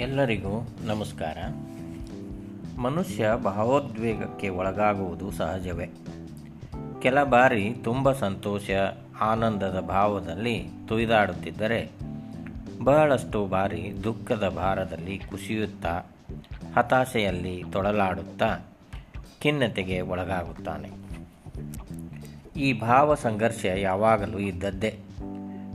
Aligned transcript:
ಎಲ್ಲರಿಗೂ 0.00 0.68
ನಮಸ್ಕಾರ. 0.84 1.38
ಮನುಷ್ಯ 2.80 3.28
ಭಾವೋದ್ವೇಗಕ್ಕೆ 3.44 4.48
ಒಳಗಾಗುವುದು 4.48 5.30
ಸಹಜವೇ. 5.30 5.86
ಕೆಲ 7.02 7.22
ಬಾರಿ 7.22 7.74
ತುಂಬ 7.84 8.12
ಸಂತೋಷ, 8.12 8.70
ಆನಂದದ 9.20 9.80
ಭಾವದಲ್ಲಿ 9.80 10.68
ತುಯ್ದಾಡುತ್ತಿದ್ದರೆ, 10.88 11.90
ಬಹಳಷ್ಟು 12.84 13.46
ಬಾರಿ 13.46 13.92
ದುಃಖದ 14.04 14.48
ಭಾರದಲ್ಲಿ 14.48 15.18
ಕುಸಿಯುತ್ತಾ, 15.18 16.02
ಹತಾಶೆಯಲ್ಲಿ 16.76 17.64
ತೊಡಲಾಡುತ್ತಾ, 17.72 18.58
ಖಿನ್ನತೆಗೆ 19.42 20.00
ಒಳಗಾಗುತ್ತಾನೆ. 20.00 20.88
ಈ 22.56 22.80
ಭಾವ 22.80 23.14
ಸಂಘರ್ಷ 23.14 23.64
ಯಾವಾಗಲೂ 23.64 24.38
ಇದ್ದದ್ದೇ. 24.38 24.98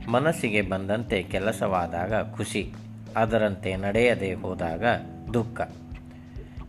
ಮನಸ್ಸಿಗೆ 0.08 0.62
ಬಂದಂತೆ 0.62 1.22
ಕೆಲಸವಾದಾಗ 1.22 2.36
ಖುಷಿ. 2.36 2.72
ಅದರಂತೆ 3.16 3.76
ನಡೆಯದೆ 3.76 4.34
ಹೋದಾಗ 4.34 4.84
ದುಃಖ. 5.34 5.60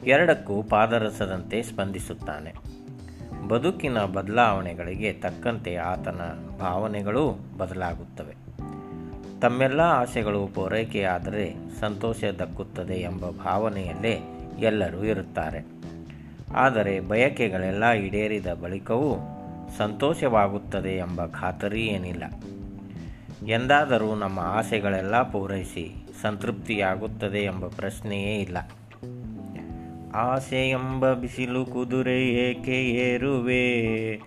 ಎರಡಕ್ಕೂ 0.06 0.64
ಪಾದರಸದಂತೆ 0.64 1.64
ಸ್ಪಂದಿಸುತ್ತಾನೆ. 1.64 2.54
ಬದುಕಿನ 3.48 4.00
ಬದಲಾವಣೆಗಳಿಗೆ 4.00 5.14
ತಕ್ಕಂತೆ 5.14 5.76
ಆತನ 5.76 6.22
ಭಾವನೆಗಳೂ 6.60 7.32
ಬದಲಾಗುತ್ತವೆ. 7.58 8.36
ತಮ್ಮೆಲ್ಲ 9.42 9.82
ಆಸೆಗಳು 9.82 10.48
ಪೂರೈಕೆಯಾದರೆ 10.48 11.56
ಸಂತೋಷ 11.80 12.24
ದಕ್ಕುತ್ತದೆ 12.24 12.94
ಎಂಬ 12.94 13.30
ಭಾವನೆಯಲ್ಲೇ 13.30 14.20
ಎಲ್ಲರೂ 14.60 15.04
ಇರುತ್ತಾರೆ. 15.04 15.66
ಆದರೆ 16.56 17.00
ಬಯಕೆಗಳೆಲ್ಲ 17.00 17.94
ಈಡೇರಿದ 17.94 18.48
ಬಳಿಕವೂ 18.64 19.16
ಸಂತೋಷವಾಗುತ್ತದೆ 19.78 20.98
ಎಂಬ 20.98 21.26
ಖಾತರಿ 21.26 21.82
ಏನಿಲ್ಲ 21.82 22.24
ಎಂದಾದರೂ 23.46 24.16
ನಮ್ಮ 24.16 24.40
ಆಸೆಗಳೆಲ್ಲ 24.40 25.22
ಪೂರೈಸಿ 25.22 25.96
ಸಂತೃಪ್ತಿಯಾಗುತ್ತದೆ 26.22 27.38
ಎಂಬ 27.38 27.66
ಪ್ರಶ್ನೆಯೇ 27.68 28.36
ಇಲ್ಲ. 28.36 28.58
ಆಸೆ 30.16 30.70
ಎಂಬ 30.70 31.14
ಬಿಸಿಲು 31.14 31.66
ಕುದುರೆ 31.66 32.28
ಏಕೆ 32.28 32.86
ಏರುವೆ? 32.86 34.18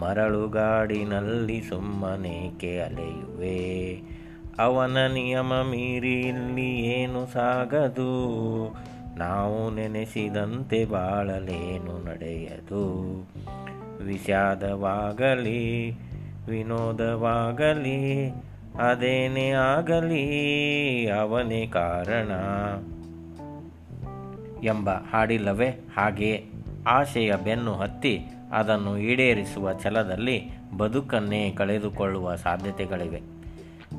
ಮರಳುಗಾಡಿನಲ್ಲಿ 0.00 1.62
ಸುಮ್ಮನೇಕೆ 1.62 2.78
ಅಲೆಯುವೆ? 2.78 3.94
ಅವನ 4.58 5.06
ನಿಯಮ 5.06 5.52
ಮೀರಿ 5.52 6.20
ಇಲ್ಲಿ 6.20 6.80
ಏನು 6.80 7.26
ಸಾಗದು? 7.26 8.08
ನಾವು 9.16 9.74
ನೆನೆಸಿದಂತೆ 9.74 10.84
ಬಾಳಲೇನು 10.84 12.04
ನಡೆಯದು? 12.04 13.02
ವಿಷಾದವಾಗಲಿ, 14.04 15.90
ವಿನೋದವಾಗಲಿ 16.48 18.30
ಅದೇನೇ 18.78 19.50
ಆಗಲಿ 19.50 21.10
ಅವನೇ 21.10 21.66
ಕಾರಣ. 21.66 22.30
ಎಂಬ 24.64 24.90
ಹಾಡಿಲ್ಲವೇ? 24.90 25.68
ಹಾಗೆಯೇ 25.68 26.50
ಆಶೆಯ 26.86 27.32
ಬೆನ್ನು 27.44 27.74
ಹತ್ತಿ 27.74 28.26
ಅದನ್ನು 28.52 28.98
ಈಡೇರಿಸುವ 28.98 29.72
ಛಲದಲ್ಲಿ 29.72 30.50
ಬದುಕನ್ನೇ 30.76 31.50
ಕಳೆದುಕೊಳ್ಳುವ 31.50 32.36
ಸಾಧ್ಯತೆಗಳಿವೆ. 32.36 33.20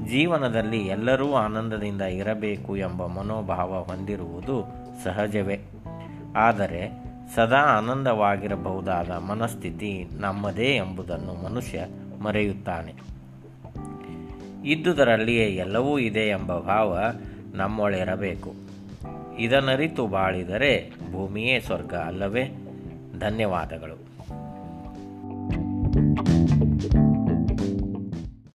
ಜೀವನದಲ್ಲಿ 0.07 0.87
ಎಲ್ಲರೂ 0.87 1.33
ಆನಂದದಿಂದ 1.33 2.01
ಇರಬೇಕು 2.01 2.77
ಎಂಬ 2.77 3.05
ಮನೋಭಾವ 3.05 3.83
ಹೊಂದಿರುವುದು 3.83 4.65
ಸಹಜವೇ. 5.03 5.59
ಆದರೆ 6.35 7.03
ಸದಾ 7.35 7.57
ಆನಂದವಾಗಿರಬಹುದಾದ 7.57 9.09
ಮನಸ್ಥಿತಿ 9.09 10.09
ನಮ್ಮದೇ 10.19 10.75
ಎಂಬುದನ್ನು 10.75 11.43
ಮನುಷ್ಯ 11.43 11.85
ಮರೆಯುತ್ತಾನೆ. 12.23 13.18
ಇದ್ದುದರಲ್ಲಿಯೇ 14.65 15.45
ಎಲ್ಲವೂ 15.45 15.99
ಇದೆ 15.99 16.29
ಎಂಬ 16.29 16.59
ಭಾವ 16.59 16.97
ನಮ್ಮೊಳಿರಬೇಕು 17.53 18.53
ಇದನ್ನರಿತು 19.37 20.07
ಬಾಳಿದರೆ 20.07 20.91
ಭೂಮಿಯೇ 21.11 21.59
ಸ್ವರ್ಗ 21.59 21.93
ಅಲ್ಲವೇ? 21.93 22.43
ಧನ್ಯವಾದಗಳು. 23.19 24.09